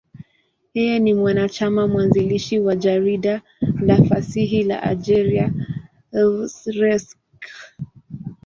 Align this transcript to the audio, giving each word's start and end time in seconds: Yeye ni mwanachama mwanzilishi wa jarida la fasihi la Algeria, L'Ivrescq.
Yeye 0.75 0.95
ni 1.03 1.13
mwanachama 1.13 1.87
mwanzilishi 1.87 2.59
wa 2.59 2.75
jarida 2.75 3.41
la 3.87 3.97
fasihi 4.03 4.63
la 4.63 4.77
Algeria, 4.83 5.47
L'Ivrescq. 6.13 7.41